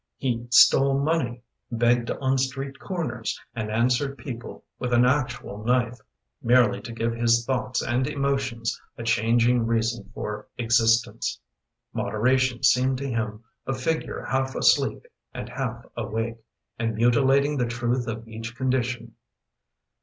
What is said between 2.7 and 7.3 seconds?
corners, And answered people with an actual knife Merely to give